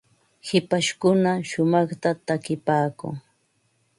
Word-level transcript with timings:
hipashkuna 0.47 1.31
shumaqta 1.49 2.09
takipaakun. 2.27 3.13